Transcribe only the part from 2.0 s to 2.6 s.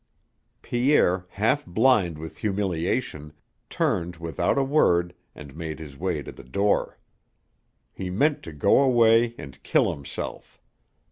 with